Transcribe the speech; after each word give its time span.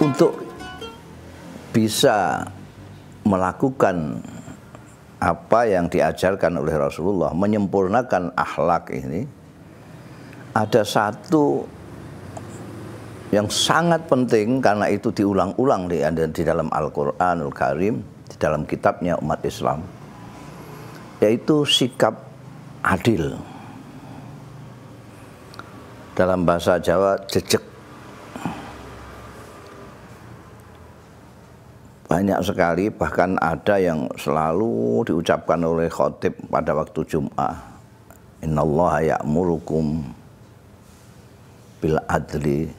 Untuk 0.00 0.40
bisa 1.76 2.48
melakukan 3.28 4.24
apa 5.20 5.68
yang 5.68 5.92
diajarkan 5.92 6.64
oleh 6.64 6.80
Rasulullah, 6.80 7.36
menyempurnakan 7.36 8.32
akhlak 8.32 8.88
ini, 8.96 9.28
ada 10.56 10.80
satu 10.80 11.68
yang 13.36 13.52
sangat 13.52 14.08
penting 14.08 14.64
karena 14.64 14.88
itu 14.88 15.12
diulang-ulang 15.12 15.92
di, 15.92 16.00
di 16.32 16.40
dalam 16.40 16.72
Al-Quranul 16.72 17.52
Karim, 17.52 18.00
di 18.32 18.36
dalam 18.40 18.64
kitabnya 18.64 19.20
umat 19.20 19.44
Islam, 19.44 19.84
yaitu 21.20 21.68
sikap 21.68 22.35
adil. 22.86 23.34
Dalam 26.16 26.46
bahasa 26.46 26.78
Jawa, 26.80 27.18
jejak 27.28 27.60
banyak 32.06 32.38
sekali 32.40 32.88
bahkan 32.88 33.34
ada 33.42 33.76
yang 33.82 34.06
selalu 34.14 35.02
diucapkan 35.04 35.58
oleh 35.60 35.90
khotib 35.90 36.38
pada 36.48 36.72
waktu 36.72 37.02
Jum'ah. 37.04 37.76
Innallaha 38.40 39.02
ya'murukum 39.02 40.06
bil 41.82 41.98
adli 42.06 42.70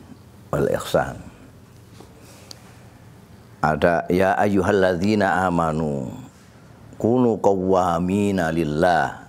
wal 0.50 0.72
ihsan. 0.80 1.20
Ada 3.62 4.08
ya 4.08 4.34
ayyuhalladzina 4.40 5.46
amanu 5.46 6.10
kunu 6.96 7.36
qawwamina 7.38 8.50
lillah 8.50 9.27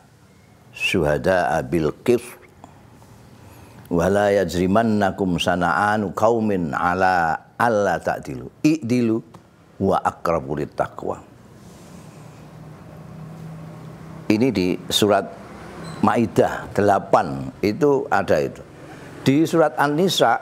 syuhada'a 0.78 1.58
bil 1.66 1.90
qist 2.06 2.38
wala 3.90 4.30
yajrimannakum 4.30 5.42
sana'anu 5.42 6.14
qaumin 6.14 6.70
ala 6.70 7.34
alla 7.58 7.98
ta'dilu 7.98 8.46
i'dilu 8.62 9.18
wa 9.82 9.98
akrabu 9.98 10.54
taqwa. 10.70 11.18
Ini 14.28 14.48
di 14.52 14.76
surat 14.92 15.24
Maidah 16.04 16.68
8 16.76 17.64
itu 17.64 18.04
ada 18.12 18.36
itu. 18.38 18.62
Di 19.24 19.42
surat 19.48 19.72
An-Nisa 19.80 20.36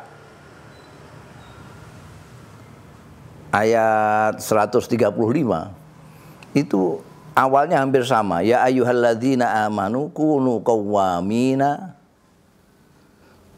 ayat 3.54 4.42
135 4.42 4.90
itu 6.58 6.82
awalnya 7.36 7.84
hampir 7.84 8.02
sama. 8.08 8.40
Ya 8.40 8.64
ayyuhalladzina 8.64 9.68
amanu 9.68 10.08
kunu 10.10 10.64
qawwamina 10.64 11.94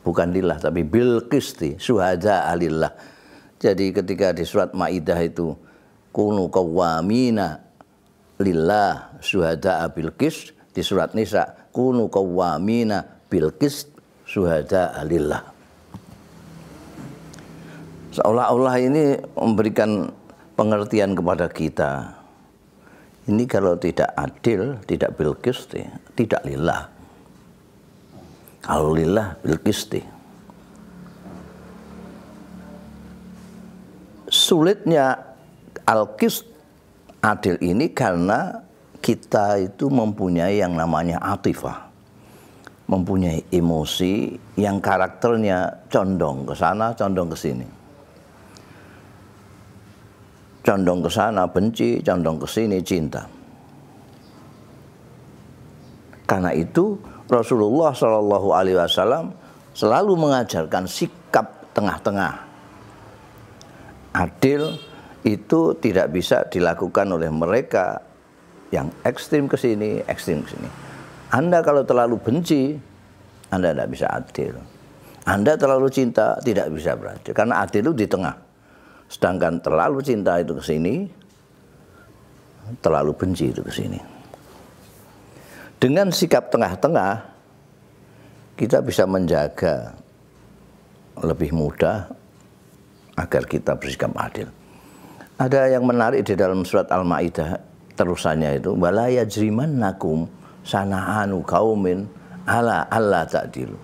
bukan 0.03 0.35
lillah 0.35 0.59
tapi 0.59 0.83
bil 0.83 1.25
qisti 1.31 1.79
syuhada 1.79 2.51
alillah. 2.51 2.91
Jadi 3.59 3.95
ketika 3.95 4.35
di 4.35 4.43
surat 4.43 4.75
Maidah 4.75 5.19
itu 5.23 5.55
kunu 6.11 6.51
qawwamina 6.51 7.63
lillah 8.43 9.15
syuhada 9.23 9.87
bil 9.95 10.11
qis 10.19 10.51
di 10.75 10.83
surat 10.83 11.15
Nisa 11.15 11.71
kunu 11.71 12.11
qawwamina 12.11 13.23
bil 13.31 13.55
qis 13.55 13.87
syuhada 14.27 14.93
lillah 15.07 15.59
seolah-olah 18.19 18.75
ini 18.83 19.05
memberikan 19.39 20.11
pengertian 20.59 21.15
kepada 21.15 21.47
kita 21.47 22.18
ini 23.29 23.45
kalau 23.45 23.77
tidak 23.77 24.11
adil 24.17 24.81
tidak 24.89 25.15
bil 25.15 25.37
qisti 25.39 25.85
tidak 26.17 26.43
lillah 26.49 26.89
kalau 28.65 28.97
lillah 28.97 29.37
bil 29.45 29.61
qisti 29.61 30.01
sulitnya 34.29 35.29
Al-Qist 35.89 36.45
adil 37.25 37.57
ini 37.65 37.89
karena 37.91 38.61
kita 39.01 39.57
itu 39.63 39.89
mempunyai 39.89 40.61
yang 40.61 40.77
namanya 40.77 41.17
atifah. 41.23 41.89
Mempunyai 42.89 43.45
emosi 43.53 44.33
yang 44.57 44.81
karakternya 44.81 45.89
condong 45.93 46.49
ke 46.49 46.57
sana, 46.57 46.97
condong 46.97 47.29
ke 47.33 47.37
sini. 47.37 47.78
Condong 50.69 51.01
ke 51.01 51.09
sana 51.09 51.49
benci, 51.49 52.05
condong 52.05 52.37
ke 52.37 52.45
sini 52.45 52.85
cinta. 52.85 53.25
Karena 56.29 56.53
itu 56.53 57.01
Rasulullah 57.25 57.97
Shallallahu 57.97 58.49
Alaihi 58.53 58.77
Wasallam 58.77 59.33
selalu 59.73 60.13
mengajarkan 60.21 60.85
sikap 60.85 61.73
tengah-tengah, 61.73 62.45
adil, 64.13 64.77
itu 65.25 65.73
tidak 65.81 66.13
bisa 66.13 66.45
dilakukan 66.53 67.17
oleh 67.17 67.33
mereka 67.33 68.05
yang 68.69 68.93
ekstrim 69.09 69.49
ke 69.49 69.57
sini, 69.57 70.05
ekstrim 70.05 70.45
ke 70.45 70.53
sini. 70.53 70.69
Anda 71.33 71.65
kalau 71.65 71.81
terlalu 71.89 72.21
benci, 72.21 72.77
Anda 73.49 73.73
tidak 73.73 73.89
bisa 73.89 74.07
adil. 74.13 74.53
Anda 75.25 75.57
terlalu 75.57 75.89
cinta, 75.89 76.37
tidak 76.45 76.73
bisa 76.73 76.93
beradil. 76.93 77.33
Karena 77.33 77.65
adil 77.65 77.89
itu 77.89 77.93
di 78.05 78.07
tengah. 78.09 78.48
Sedangkan 79.09 79.59
terlalu 79.65 80.05
cinta 80.05 80.37
itu 80.37 80.53
ke 80.53 80.63
sini, 80.63 81.09
terlalu 82.85 83.17
benci 83.17 83.49
itu 83.49 83.65
ke 83.65 83.73
sini. 83.73 84.01
Dengan 85.81 86.13
sikap 86.13 86.53
tengah-tengah, 86.53 87.25
kita 88.59 88.85
bisa 88.85 89.09
menjaga 89.09 89.97
lebih 91.23 91.55
mudah 91.55 92.11
agar 93.19 93.43
kita 93.47 93.75
bersikap 93.79 94.13
adil. 94.19 94.51
Ada 95.39 95.71
yang 95.79 95.87
menarik 95.87 96.27
di 96.27 96.35
dalam 96.35 96.67
surat 96.67 96.91
Al-Maidah 96.91 97.63
terusannya 97.95 98.59
itu 98.59 98.75
wala 98.75 99.07
yajrimannakum 99.11 100.27
sana'anu 100.67 101.43
kaumin 101.47 102.11
ala 102.43 102.91
Allah 102.91 103.23
ta'dilu. 103.27 103.79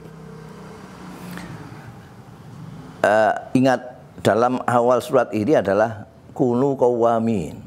Uh, 3.04 3.34
ingat 3.54 3.93
dalam 4.20 4.62
awal 4.68 5.02
surat 5.02 5.32
ini 5.34 5.58
adalah 5.58 6.06
kunu 6.36 6.78
kawamin. 6.78 7.58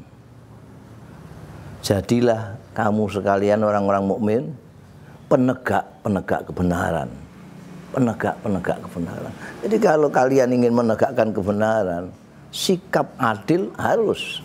Jadilah 1.84 2.56
kamu 2.72 3.10
sekalian 3.10 3.64
orang-orang 3.64 4.04
mukmin 4.04 4.42
penegak-penegak 5.28 6.48
kebenaran. 6.48 7.08
Penegak-penegak 7.92 8.78
kebenaran. 8.84 9.32
Jadi 9.64 9.76
kalau 9.80 10.08
kalian 10.12 10.52
ingin 10.52 10.76
menegakkan 10.76 11.32
kebenaran, 11.32 12.12
sikap 12.52 13.12
adil 13.20 13.72
harus 13.76 14.44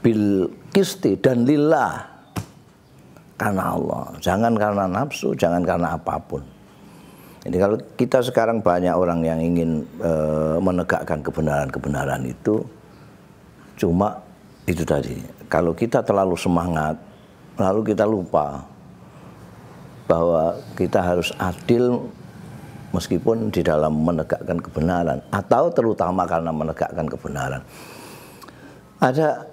bil 0.00 0.48
kisti 0.72 1.16
dan 1.20 1.44
lillah 1.44 2.08
karena 3.36 3.76
Allah 3.76 4.04
jangan 4.20 4.52
karena 4.56 4.84
nafsu 4.88 5.36
jangan 5.36 5.60
karena 5.60 5.96
apa 5.96 6.16
pun 6.24 6.40
jadi 7.40 7.56
kalau 7.56 7.76
kita 7.96 8.20
sekarang 8.20 8.60
banyak 8.60 8.92
orang 8.92 9.24
yang 9.24 9.40
ingin 9.40 9.86
e, 10.00 10.12
menegakkan 10.60 11.24
kebenaran-kebenaran 11.24 12.22
itu 12.28 12.60
cuma 13.80 14.20
itu 14.68 14.84
tadi 14.84 15.16
kalau 15.48 15.72
kita 15.72 16.04
terlalu 16.04 16.36
semangat 16.36 17.00
lalu 17.56 17.92
kita 17.92 18.04
lupa 18.04 18.64
bahwa 20.10 20.58
kita 20.74 20.98
harus 20.98 21.30
adil 21.38 22.10
meskipun 22.90 23.54
di 23.54 23.62
dalam 23.62 23.94
menegakkan 24.02 24.58
kebenaran 24.58 25.22
atau 25.30 25.70
terutama 25.70 26.26
karena 26.26 26.50
menegakkan 26.50 27.06
kebenaran. 27.06 27.62
Ada 28.98 29.46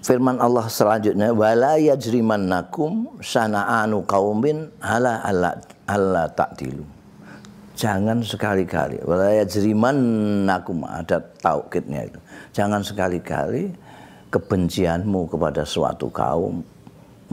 firman 0.00 0.38
Allah 0.38 0.70
selanjutnya 0.70 1.34
wala 1.34 1.76
yajrimannakum 1.76 3.20
sana'anu 3.20 4.06
qaumin 4.06 4.70
ala 4.78 5.20
alla 5.88 6.28
ta'dilu. 6.30 6.84
Jangan 7.74 8.22
sekali-kali 8.22 9.02
wala 9.02 9.34
yajrimannakum 9.42 10.86
ada 10.86 11.18
taukidnya 11.42 12.06
itu. 12.06 12.20
Jangan 12.54 12.86
sekali-kali 12.86 13.74
kebencianmu 14.30 15.26
kepada 15.26 15.66
suatu 15.66 16.06
kaum 16.14 16.62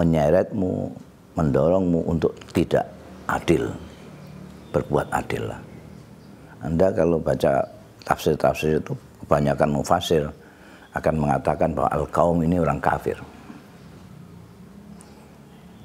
menyeretmu, 0.02 0.90
mendorongmu 1.38 2.10
untuk 2.10 2.34
tidak 2.58 2.90
adil 3.30 3.70
berbuat 4.74 5.08
adil 5.14 5.46
lah. 5.52 5.62
Anda 6.66 6.90
kalau 6.90 7.22
baca 7.22 7.62
tafsir-tafsir 8.02 8.82
itu 8.82 8.94
kebanyakan 9.26 9.70
mufasir 9.70 10.26
akan 10.98 11.16
mengatakan 11.22 11.70
bahwa 11.72 11.90
al-kaum 11.94 12.38
ini 12.42 12.58
orang 12.58 12.82
kafir. 12.82 13.16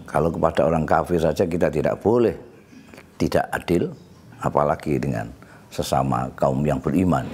Kalau 0.06 0.30
kepada 0.30 0.64
orang 0.64 0.86
kafir 0.88 1.18
saja 1.20 1.44
kita 1.44 1.68
tidak 1.68 1.98
boleh 2.00 2.55
tidak 3.16 3.48
adil, 3.52 3.92
apalagi 4.40 5.00
dengan 5.00 5.28
sesama 5.72 6.28
kaum 6.36 6.62
yang 6.64 6.80
beriman. 6.80 7.26